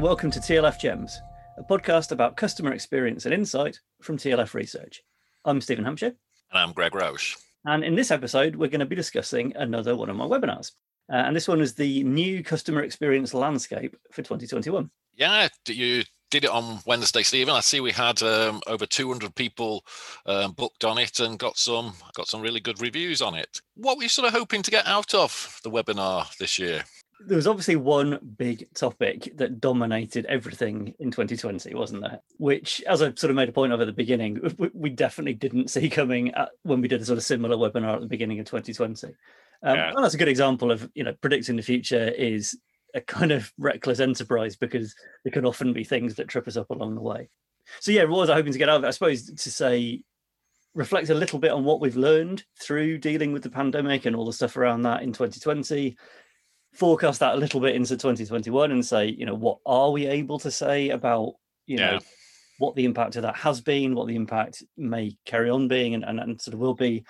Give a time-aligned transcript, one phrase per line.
[0.00, 1.20] and welcome to TLF Gems,
[1.58, 5.02] a podcast about customer experience and insight from TLF Research.
[5.44, 6.14] I'm Stephen Hampshire.
[6.50, 7.36] And I'm Greg Roche.
[7.66, 10.72] And in this episode, we're going to be discussing another one of my webinars.
[11.12, 14.90] Uh, and this one is the new customer experience landscape for 2021.
[15.16, 17.52] Yeah, you did it on Wednesday, Stephen.
[17.52, 19.84] I see we had um, over 200 people
[20.24, 23.60] um, booked on it and got some got some really good reviews on it.
[23.74, 26.84] What were you sort of hoping to get out of the webinar this year?
[27.26, 32.20] There was obviously one big topic that dominated everything in 2020, wasn't there?
[32.38, 34.40] Which, as I sort of made a point of at the beginning,
[34.72, 38.06] we definitely didn't see coming when we did a sort of similar webinar at the
[38.06, 39.08] beginning of 2020.
[39.62, 39.90] Um, yeah.
[39.90, 42.58] And that's a good example of you know predicting the future is
[42.94, 44.94] a kind of reckless enterprise because
[45.24, 47.28] there can often be things that trip us up along the way.
[47.80, 48.88] So yeah, what was I hoping to get out of it?
[48.88, 50.02] I suppose to say
[50.74, 54.26] reflect a little bit on what we've learned through dealing with the pandemic and all
[54.26, 55.96] the stuff around that in 2020
[56.72, 60.38] forecast that a little bit into 2021 and say you know what are we able
[60.38, 61.34] to say about
[61.66, 61.98] you know
[62.58, 66.04] what the impact of that has been what the impact may carry on being and,
[66.04, 67.02] and, and sort of will be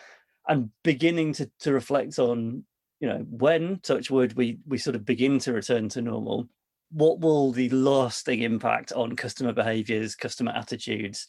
[0.48, 2.64] and beginning to, to reflect on
[3.00, 6.48] you know when touch wood we we sort of begin to return to normal
[6.92, 11.27] what will the lasting impact on customer behaviors customer attitudes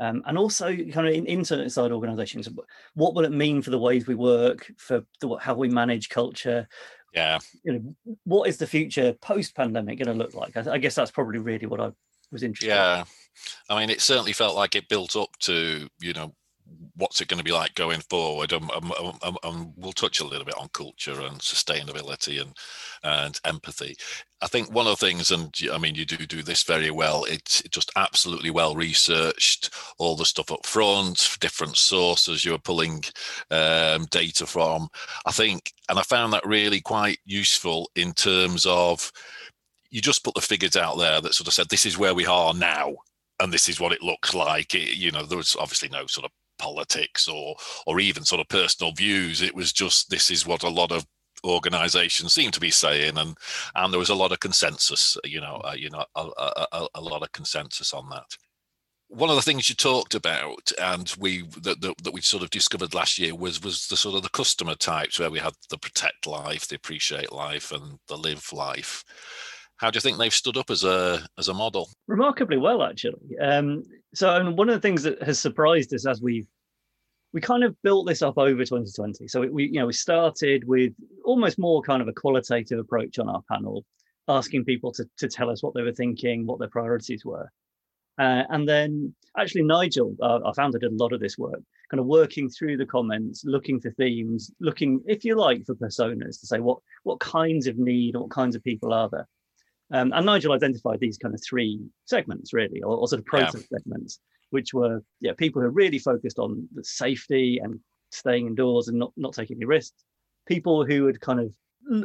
[0.00, 2.48] um, and also kind of in internet side organizations
[2.94, 6.66] what will it mean for the ways we work for the, how we manage culture
[7.12, 7.38] yeah.
[7.64, 10.56] you know what is the future post pandemic going to look like?
[10.56, 11.90] I, I, guess that's probably really what i
[12.30, 13.00] was interested yeah.
[13.00, 13.06] In.
[13.68, 16.34] i mean it certainly felt like it built up to you know
[16.96, 20.44] what's it going to be like going forward and, and, and, we'll touch a little
[20.44, 22.52] bit on culture and sustainability and
[23.02, 23.96] and empathy
[24.40, 27.24] i think one of the things and i mean you do do this very well
[27.24, 33.02] it's just absolutely well researched all the stuff up front different sources you're pulling
[33.50, 34.88] um, data from
[35.26, 39.10] i think and i found that really quite useful in terms of
[39.90, 42.26] you just put the figures out there that sort of said this is where we
[42.26, 42.94] are now
[43.42, 44.74] and this is what it looks like.
[44.74, 46.30] It, you know, there was obviously no sort of
[46.62, 47.56] politics or
[47.86, 49.42] or even sort of personal views.
[49.42, 51.04] It was just this is what a lot of
[51.44, 53.36] organizations seem to be saying and
[53.74, 56.28] and there was a lot of consensus you know uh, you know a,
[56.72, 58.36] a, a, lot of consensus on that
[59.08, 62.50] one of the things you talked about and we that, that, that we sort of
[62.50, 65.78] discovered last year was was the sort of the customer types where we had the
[65.78, 69.02] protect life the appreciate life and the live life
[69.82, 71.88] how do you think they've stood up as a as a model?
[72.06, 73.36] Remarkably well, actually.
[73.40, 73.82] Um,
[74.14, 76.46] so one of the things that has surprised us as we've
[77.32, 79.26] we kind of built this up over 2020.
[79.28, 80.92] So we you know we started with
[81.24, 83.84] almost more kind of a qualitative approach on our panel,
[84.28, 87.50] asking people to to tell us what they were thinking, what their priorities were.
[88.18, 91.98] Uh, and then actually Nigel, uh, our founder, did a lot of this work, kind
[91.98, 96.46] of working through the comments, looking for themes, looking, if you like, for personas to
[96.46, 99.28] say what what kinds of need, what kinds of people are there.
[99.92, 103.62] Um, and Nigel identified these kind of three segments, really, or, or sort of process
[103.70, 103.78] yeah.
[103.78, 104.18] segments,
[104.50, 107.78] which were yeah people who are really focused on the safety and
[108.10, 110.04] staying indoors and not not taking any risks.
[110.46, 111.52] People who had kind of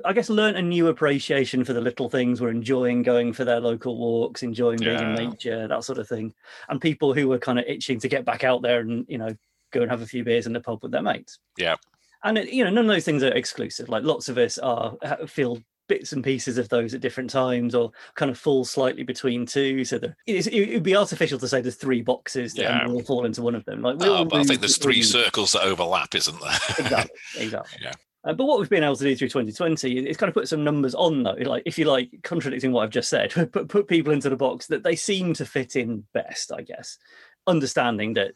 [0.03, 3.59] I guess learned a new appreciation for the little things, were enjoying going for their
[3.59, 5.15] local walks, enjoying being yeah.
[5.15, 6.33] in nature, that sort of thing.
[6.67, 9.35] And people who were kind of itching to get back out there and you know
[9.71, 11.39] go and have a few beers in the pub with their mates.
[11.57, 11.75] Yeah.
[12.23, 13.89] And it, you know, none of those things are exclusive.
[13.89, 14.95] Like lots of us are
[15.27, 19.45] feel bits and pieces of those at different times or kind of fall slightly between
[19.45, 19.85] two.
[19.85, 22.87] So that it would be artificial to say there's three boxes that yeah.
[22.87, 23.81] all fall into one of them.
[23.81, 26.59] Like oh, but i think there's three circles that overlap isn't there?
[26.79, 27.79] Exactly exactly.
[27.81, 27.93] Yeah.
[28.23, 30.63] Uh, but what we've been able to do through 2020 is kind of put some
[30.63, 31.37] numbers on though.
[31.39, 34.67] Like if you like contradicting what i've just said put, put people into the box
[34.67, 36.97] that they seem to fit in best i guess
[37.45, 38.33] understanding that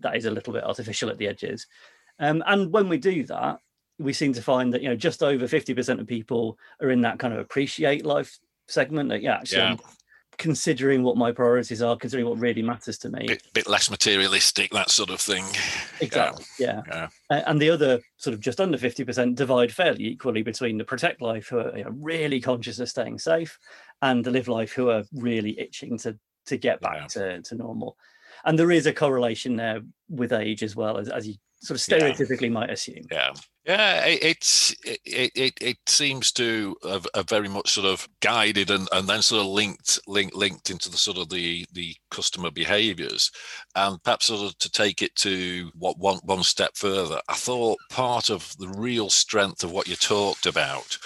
[0.00, 1.66] that is a little bit artificial at the edges.
[2.18, 3.60] Um, and when we do that
[4.00, 7.18] we seem to find that you know just over 50% of people are in that
[7.18, 9.76] kind of appreciate life segment that yeah actually yeah.
[10.38, 14.70] considering what my priorities are considering what really matters to me bit, bit less materialistic
[14.70, 15.44] that sort of thing
[16.00, 17.08] exactly yeah, yeah.
[17.30, 17.44] yeah.
[17.46, 21.48] and the other sort of just under 50% divide fairly equally between the protect life
[21.48, 23.58] who are you know, really conscious of staying safe
[24.02, 27.96] and the live life who are really itching to to get back to, to normal
[28.44, 31.86] and there is a correlation there with age as well as, as you sort of
[31.86, 32.48] stereotypically yeah.
[32.48, 33.04] might assume.
[33.10, 33.32] Yeah,
[33.66, 38.70] yeah, it, it's it, it it seems to have, have, very much sort of guided
[38.70, 42.50] and, and then sort of linked linked linked into the sort of the the customer
[42.50, 43.30] behaviours,
[43.76, 47.20] and perhaps sort of to take it to what one one step further.
[47.28, 50.98] I thought part of the real strength of what you talked about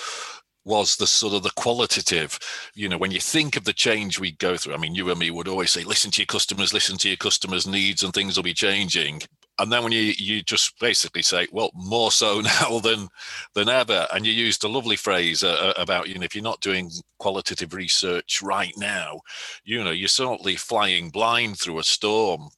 [0.65, 2.39] was the sort of the qualitative
[2.75, 5.19] you know when you think of the change we go through i mean you and
[5.19, 8.35] me would always say listen to your customers listen to your customers needs and things
[8.35, 9.21] will be changing
[9.59, 13.09] and then when you you just basically say well more so now than
[13.55, 16.43] than ever and you used a lovely phrase uh, uh, about you know if you're
[16.43, 19.21] not doing qualitative research right now
[19.65, 22.49] you know you're certainly flying blind through a storm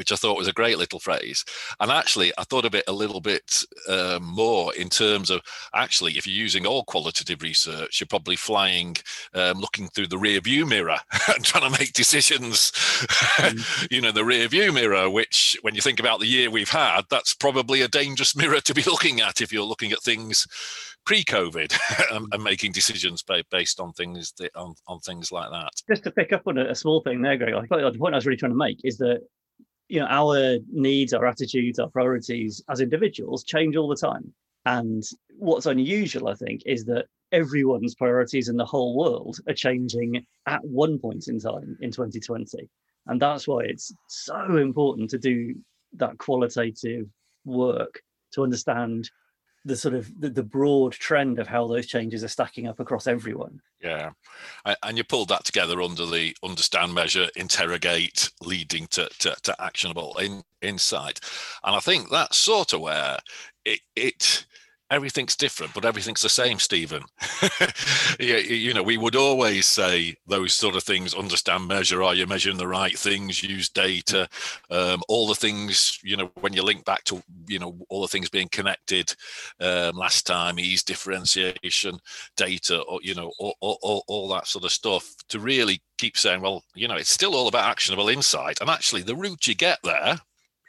[0.00, 1.44] which I thought was a great little phrase.
[1.78, 5.42] And actually, I thought of it a little bit uh, more in terms of
[5.74, 8.96] actually, if you're using all qualitative research, you're probably flying,
[9.34, 10.96] um, looking through the rear view mirror
[11.28, 13.88] and trying to make decisions, mm.
[13.90, 17.02] you know, the rear view mirror, which when you think about the year we've had,
[17.10, 20.46] that's probably a dangerous mirror to be looking at if you're looking at things
[21.04, 21.76] pre-COVID
[22.16, 25.70] and, and, making decisions based on things that, on, on things like that.
[25.90, 28.14] Just to pick up on a, a small thing there, Greg, I thought the point
[28.14, 29.20] I was really trying to make is that
[29.90, 34.32] you know our needs our attitudes our priorities as individuals change all the time.
[34.66, 35.02] And
[35.38, 40.62] what's unusual i think is that everyone's priorities in the whole world are changing at
[40.64, 42.68] one point in time in 2020
[43.06, 45.54] and that's why it's so important to do
[45.94, 47.06] that qualitative
[47.44, 48.02] work
[48.32, 49.10] to understand
[49.64, 53.06] the sort of the, the, broad trend of how those changes are stacking up across
[53.06, 53.60] everyone.
[53.82, 54.10] Yeah,
[54.82, 60.16] and you pulled that together under the understand, measure, interrogate, leading to to, to actionable
[60.18, 61.20] in, insight,
[61.64, 63.18] and I think that's sort of where
[63.64, 64.46] it it
[64.90, 67.04] everything's different, but everything's the same, Stephen.
[68.20, 72.26] you, you know, we would always say those sort of things understand, measure, are you
[72.26, 74.28] measuring the right things, use data,
[74.70, 78.08] um, all the things, you know, when you link back to, you know, all the
[78.08, 79.14] things being connected
[79.60, 81.98] um, last time, ease differentiation,
[82.36, 86.40] data, or, you know, all, all, all that sort of stuff to really keep saying,
[86.40, 88.60] well, you know, it's still all about actionable insight.
[88.60, 90.18] And actually, the route you get there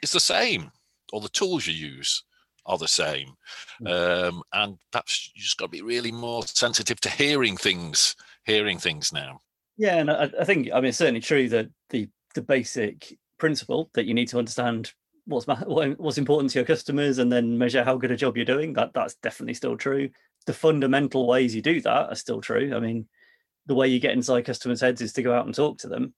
[0.02, 0.70] is the same,
[1.12, 2.22] or the tools you use
[2.66, 3.34] are the same.
[3.78, 3.86] Hmm.
[3.86, 8.78] Um, and perhaps you just got to be really more sensitive to hearing things, hearing
[8.78, 9.40] things now.
[9.76, 13.90] Yeah, and I, I think I mean it's certainly true that the the basic principle
[13.94, 14.92] that you need to understand
[15.26, 18.74] what's what's important to your customers and then measure how good a job you're doing.
[18.74, 20.10] That that's definitely still true.
[20.46, 22.74] The fundamental ways you do that are still true.
[22.74, 23.08] I mean,
[23.66, 26.14] the way you get inside customers' heads is to go out and talk to them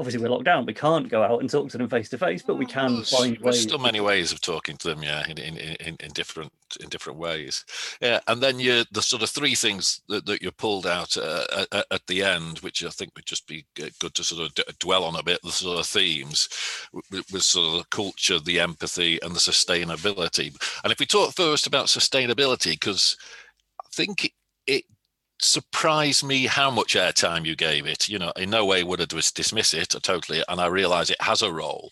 [0.00, 0.64] obviously we're locked down.
[0.64, 3.10] We can't go out and talk to them face to face, but we can there's,
[3.10, 3.62] find there's ways.
[3.62, 6.50] still many ways of talking to them, yeah, in, in, in, in different
[6.80, 7.66] in different ways.
[8.00, 11.66] Yeah, and then you the sort of three things that, that you pulled out uh,
[11.70, 14.64] at, at, the end, which I think would just be good to sort of d-
[14.78, 15.42] dwell on a bit.
[15.42, 16.48] The sort of themes
[17.30, 20.56] was sort of the culture, the empathy, and the sustainability.
[20.82, 23.18] And if we talk first about sustainability, because
[23.78, 24.32] I think
[24.66, 24.84] it
[25.40, 28.08] surprised me how much airtime you gave it.
[28.08, 31.42] You know, in no way would I dismiss it totally, and I realise it has
[31.42, 31.90] a role,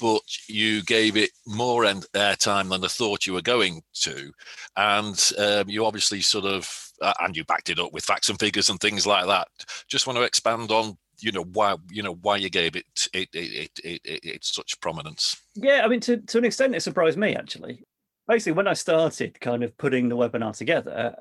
[0.00, 4.32] but you gave it more airtime than I thought you were going to,
[4.76, 8.38] and um, you obviously sort of uh, and you backed it up with facts and
[8.38, 9.48] figures and things like that.
[9.88, 13.28] Just want to expand on you know why you know why you gave it it
[13.32, 15.36] it it, it, it such prominence.
[15.54, 17.84] Yeah, I mean to to an extent it surprised me actually
[18.28, 21.14] basically when I started kind of putting the webinar together,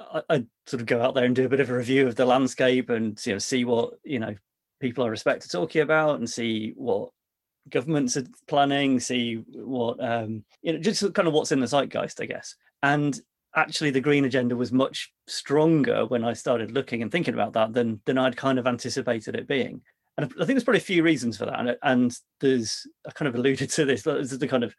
[0.00, 2.14] I, I sort of go out there and do a bit of a review of
[2.14, 4.34] the landscape and you know see what you know
[4.80, 7.10] people I respect are talking about and see what
[7.70, 12.20] governments are planning, see what um, you know, just kind of what's in the zeitgeist,
[12.20, 12.54] I guess.
[12.82, 13.18] And
[13.54, 17.72] actually, the green agenda was much stronger when I started looking and thinking about that
[17.72, 19.82] than than I'd kind of anticipated it being.
[20.16, 21.60] And I think there's probably a few reasons for that.
[21.60, 24.02] And, and there's I kind of alluded to this.
[24.02, 24.74] There's the kind of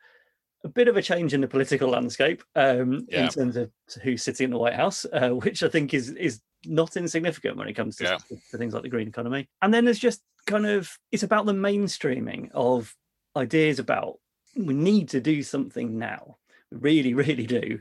[0.64, 3.24] a bit of a change in the political landscape um, yeah.
[3.24, 3.72] in terms of
[4.04, 7.70] who's sitting in the White House, uh, which I think is is not insignificant when
[7.70, 8.18] it comes to, yeah.
[8.52, 9.48] to, things like the green economy.
[9.62, 12.94] And then there's just kind of it's about the mainstreaming of
[13.36, 14.20] ideas about
[14.56, 16.38] we need to do something now.
[16.72, 17.80] We really, really do.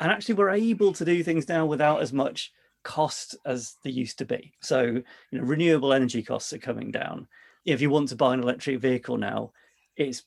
[0.00, 2.52] And actually, we're able to do things now without as much
[2.84, 4.52] cost as they used to be.
[4.60, 7.26] So, you know, renewable energy costs are coming down.
[7.64, 9.50] If you want to buy an electric vehicle now,
[9.96, 10.22] it's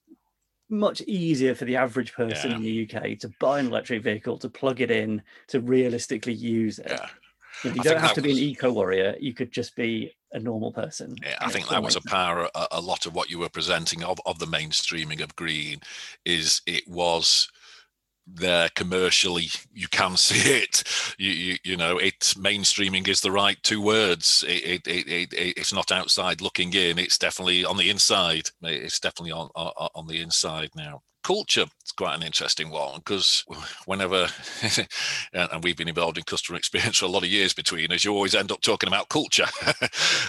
[0.72, 2.58] much easier for the average person yeah.
[2.58, 6.80] in the UK to buy an electric vehicle, to plug it in, to realistically use
[6.80, 6.92] it.
[6.92, 7.08] Yeah.
[7.64, 9.16] You, you don't have to be an eco warrior.
[9.20, 11.16] You could just be a normal person.
[11.22, 12.50] Yeah, I think that was a power.
[12.56, 15.82] A, a, lot of what you were presenting of, of the mainstreaming of green
[16.26, 17.52] is it was
[18.28, 20.84] there commercially you can see it.
[21.18, 24.44] You you, you know it mainstreaming is the right two words.
[24.48, 26.98] It, it, it, it, it's not outside looking in.
[27.00, 28.50] It's definitely on the inside.
[28.62, 33.44] It's definitely on on, on the inside now culture is quite an interesting one because
[33.86, 34.28] whenever
[35.34, 38.14] and we've been involved in customer experience for a lot of years between us you
[38.14, 39.46] always end up talking about culture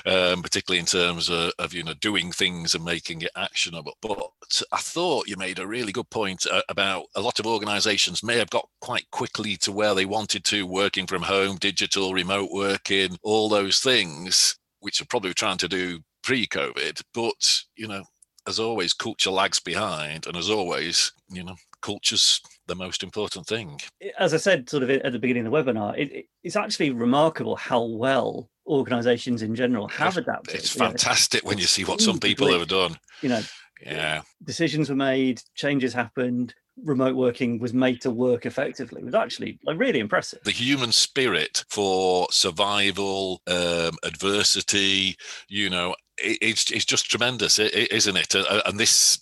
[0.06, 3.96] um, particularly in terms of, of, you know doing things and making it actionable.
[4.00, 8.22] But i thought you made a really good point uh, about a lot of organizations
[8.22, 12.50] may have got quite quickly to where they wanted to working from home digital remote
[12.52, 17.02] working all those things which are probably trying to do pre-covid.
[17.14, 18.04] But you know
[18.46, 23.80] as always, culture lags behind, and as always, you know, culture's the most important thing.
[24.18, 27.56] As I said, sort of at the beginning of the webinar, it, it's actually remarkable
[27.56, 30.54] how well organisations in general have adapted.
[30.54, 31.48] It's fantastic know.
[31.48, 32.96] when you see what some people have done.
[33.20, 33.42] You know,
[33.84, 39.14] yeah, decisions were made, changes happened, remote working was made to work effectively it was
[39.14, 40.40] actually like really impressive.
[40.44, 45.16] The human spirit for survival, um, adversity,
[45.48, 48.34] you know, it, it's it's just tremendous, isn't it?
[48.66, 49.20] And this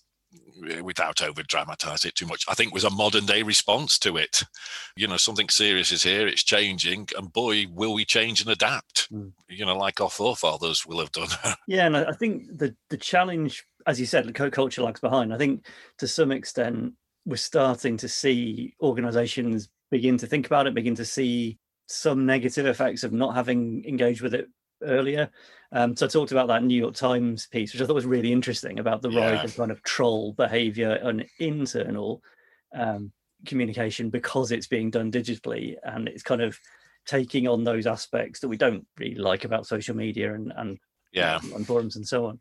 [0.82, 4.44] without over dramatize it too much i think was a modern day response to it
[4.94, 9.10] you know something serious is here it's changing and boy will we change and adapt
[9.10, 9.32] mm.
[9.48, 11.28] you know like our forefathers will have done
[11.66, 15.38] yeah and i think the the challenge as you said the culture lags behind i
[15.38, 15.66] think
[15.98, 16.92] to some extent
[17.26, 22.66] we're starting to see organizations begin to think about it, begin to see some negative
[22.66, 24.48] effects of not having engaged with it
[24.82, 25.28] earlier.
[25.72, 28.32] Um, so I talked about that New York Times piece, which I thought was really
[28.32, 29.30] interesting about the yeah.
[29.30, 32.22] rise of kind of troll behavior and internal
[32.74, 33.12] um,
[33.46, 36.58] communication because it's being done digitally and it's kind of
[37.06, 40.78] taking on those aspects that we don't really like about social media and and
[41.12, 42.40] yeah and forums and so on.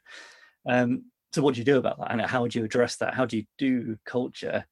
[0.67, 2.12] Um, so what do you do about that?
[2.12, 3.13] And how would you address that?
[3.13, 4.65] How do you do culture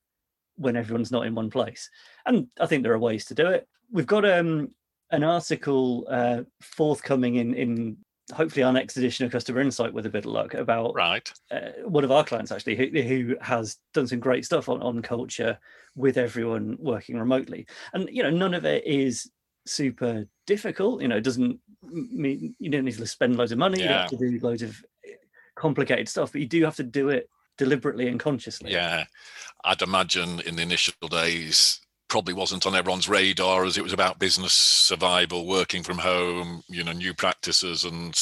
[0.56, 1.90] when everyone's not in one place?
[2.26, 3.68] And i think there are ways to do it.
[3.92, 4.72] We've got um,
[5.12, 7.98] an article uh, forthcoming in in
[8.34, 11.32] hopefully our next edition of customer insight with a bit of luck about right.
[11.50, 15.02] uh, one of our clients actually who, who has done some great stuff on, on
[15.02, 15.58] culture
[15.96, 17.66] with everyone working remotely.
[17.94, 19.30] And you know none of it is
[19.66, 21.02] super difficult.
[21.02, 23.80] You know it doesn't mean you don't need to spend loads of money.
[23.80, 23.84] Yeah.
[23.84, 24.84] you don't have to do loads of
[25.58, 28.72] complicated stuff, but you do have to do it deliberately and consciously.
[28.72, 29.06] Yeah,
[29.64, 34.20] I'd imagine in the initial days probably wasn't on everyone's radar as it was about
[34.20, 38.16] business survival, working from home, you know, new practices and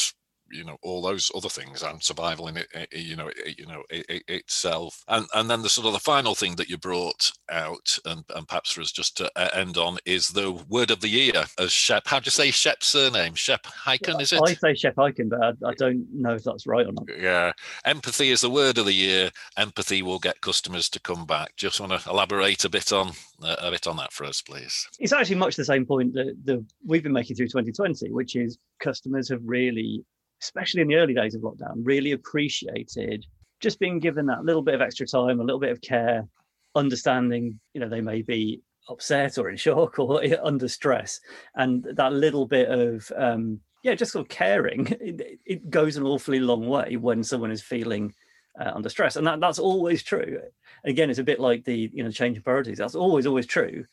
[0.55, 3.59] you know all those other things and survival in it, eh, eh, you know it,
[3.59, 5.03] you know it, it itself.
[5.07, 8.47] And and then the sort of the final thing that you brought out and, and
[8.47, 12.07] perhaps for us just to end on is the word of the year as shep
[12.07, 13.35] how do you say shep's surname?
[13.35, 14.41] Shep Hyken is it?
[14.43, 17.05] I say shep Hyken but I, I, don't know if that's right or not.
[17.19, 17.51] Yeah.
[17.83, 19.31] Empathy is the word of the year.
[19.57, 21.55] Empathy will get customers to come back.
[21.57, 24.88] Just want to elaborate a bit on uh, a bit on that for us please.
[25.00, 28.57] It's actually much the same point that the we've been making through 2020 which is
[28.79, 30.05] customers have really
[30.41, 33.25] especially in the early days of lockdown, really appreciated
[33.61, 36.27] just being given that little bit of extra time, a little bit of care,
[36.75, 41.19] understanding, you know, they may be upset or in shock or under stress.
[41.55, 46.03] And that little bit of, um, yeah, just sort of caring, it, it, goes an
[46.03, 48.13] awfully long way when someone is feeling
[48.59, 49.15] uh, under stress.
[49.15, 50.39] And that, that's always true.
[50.83, 52.77] Again, it's a bit like the, you know, change of priorities.
[52.77, 53.85] That's always, always true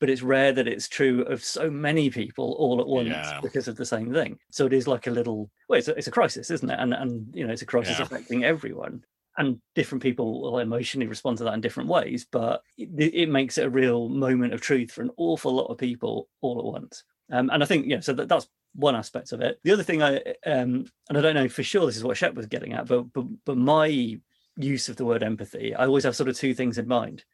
[0.00, 3.40] but it's rare that it's true of so many people all at once yeah.
[3.42, 4.38] because of the same thing.
[4.50, 6.78] So it is like a little well, it's a, it's a crisis, isn't it?
[6.78, 8.04] And and you know, it's a crisis yeah.
[8.04, 9.04] affecting everyone.
[9.36, 13.56] And different people will emotionally respond to that in different ways, but it, it, makes
[13.56, 17.04] it a real moment of truth for an awful lot of people all at once.
[17.30, 19.60] Um, and I think, yeah, so that, that's one aspect of it.
[19.62, 22.34] The other thing I, um, and I don't know for sure this is what Shep
[22.34, 24.18] was getting at, but but but my
[24.56, 27.24] use of the word empathy, I always have sort of two things in mind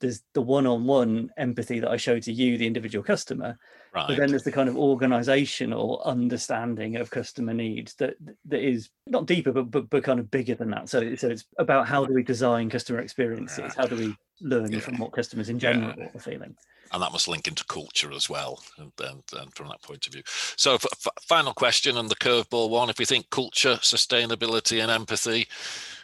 [0.00, 3.58] there's the one-on-one empathy that I show to you, the individual customer,
[3.94, 4.08] right.
[4.08, 8.16] but then there's the kind of organizational understanding of customer needs that
[8.46, 10.88] that is not deeper, but but, but kind of bigger than that.
[10.88, 13.58] So so it's about how do we design customer experiences?
[13.58, 13.72] Yeah.
[13.76, 14.80] How do we learn yeah.
[14.80, 16.08] from what customers in general yeah.
[16.14, 16.56] are feeling?
[16.92, 20.12] and that must link into culture as well and, and, and from that point of
[20.12, 20.22] view
[20.56, 25.46] so f- final question and the curveball one if we think culture sustainability and empathy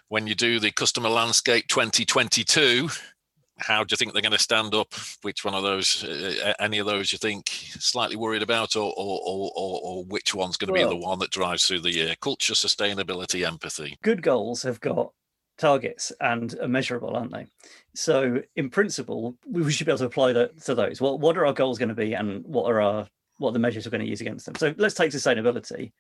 [0.09, 2.89] when you do the customer landscape 2022
[3.59, 4.93] how do you think they're going to stand up?
[5.23, 9.21] Which one of those, uh, any of those, you think slightly worried about, or or
[9.25, 12.15] or, or which one's going to well, be the one that drives through the year?
[12.21, 13.99] Culture, sustainability, empathy.
[14.03, 15.13] Good goals have got
[15.59, 17.47] targets and are measurable, aren't they?
[17.95, 21.01] So, in principle, we should be able to apply that to those.
[21.01, 23.09] What what are our goals going to be, and what are our
[23.39, 24.55] what are the measures we're going to use against them?
[24.57, 25.93] So, let's take sustainability.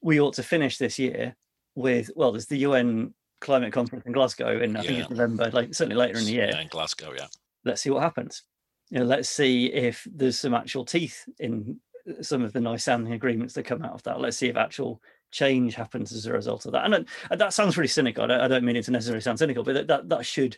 [0.00, 1.36] We ought to finish this year
[1.74, 4.86] with well, there's the UN climate conference in Glasgow in I yeah.
[4.86, 6.48] think it's November, like certainly later in the year.
[6.50, 7.26] Yeah, in Glasgow, yeah.
[7.64, 8.42] Let's see what happens.
[8.90, 11.78] You know, let's see if there's some actual teeth in
[12.20, 14.20] some of the nice sounding agreements that come out of that.
[14.20, 16.84] Let's see if actual change happens as a result of that.
[16.84, 18.24] And, and that sounds really cynical.
[18.24, 20.56] I don't, I don't, mean it to necessarily sound cynical, but that, that, that should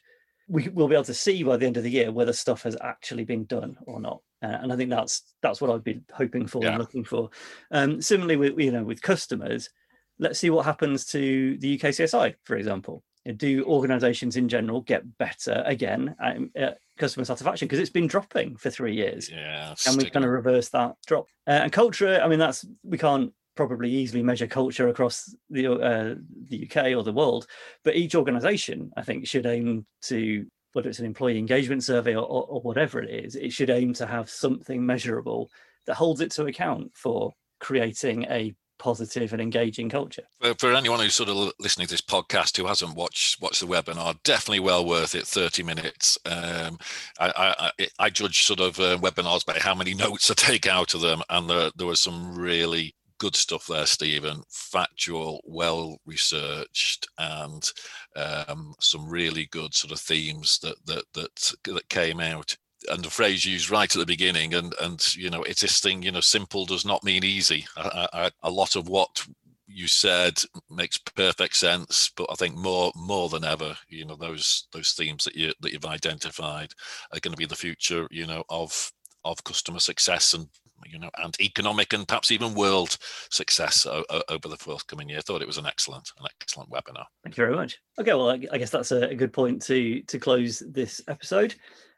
[0.48, 2.76] we will be able to see by the end of the year whether stuff has
[2.82, 4.20] actually been done or not.
[4.42, 6.70] Uh, and I think that's that's what I'd be hoping for yeah.
[6.70, 7.30] and looking for.
[7.70, 9.70] Um, similarly, with you know with customers,
[10.18, 13.02] let's see what happens to the UKCSI, for example.
[13.37, 18.56] Do organisations in general get better again at, at customer satisfaction because it's been dropping
[18.56, 19.30] for three years?
[19.30, 21.28] Yeah, and we kind of reverse that drop.
[21.47, 26.14] Uh, and culture, I mean, that's we can't probably easily measure culture across the uh,
[26.50, 27.47] the UK or the world,
[27.83, 30.44] but each organisation I think should aim to
[30.75, 33.94] whether it's an employee engagement survey or, or, or whatever it is, it should aim
[33.94, 35.49] to have something measurable
[35.87, 40.25] that holds it to account for creating a positive and engaging culture.
[40.40, 43.66] For, for, anyone who's sort of listening to this podcast who hasn't watched watched the
[43.66, 45.26] webinar, definitely well worth it.
[45.26, 46.19] Thirty minutes.
[46.26, 46.78] Um,
[47.19, 50.95] I, I, I, judge sort of uh, webinars by how many notes I take out
[50.95, 54.43] of them, and there, there was some really good stuff there, Stephen.
[54.49, 57.71] Factual, well researched, and
[58.16, 62.57] um, some really good sort of themes that that that that came out
[62.90, 66.02] and the phrase used right at the beginning and and you know it's this thing
[66.02, 67.66] you know simple does not mean easy.
[67.76, 69.26] I, I, a lot of what
[69.66, 70.38] you said
[70.70, 75.24] makes perfect sense but i think more more than ever you know those those themes
[75.24, 76.70] that you that you've identified
[77.12, 78.92] are going to be the future you know of
[79.24, 80.48] of customer success and
[80.86, 82.98] you know and economic and perhaps even world
[83.30, 85.18] success o- o- over the forthcoming year.
[85.18, 87.06] I thought it was an excellent an excellent webinar.
[87.22, 87.78] Thank you very much.
[87.98, 91.54] Okay well i guess that's a good point to to close this episode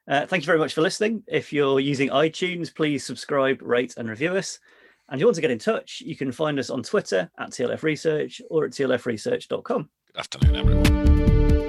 [0.09, 1.23] uh, thank you very much for listening.
[1.27, 4.59] If you're using iTunes, please subscribe, rate, and review us.
[5.09, 7.51] And if you want to get in touch, you can find us on Twitter at
[7.51, 9.89] TLF Research or at tlfresearch.com.
[10.13, 11.66] Good afternoon, everyone.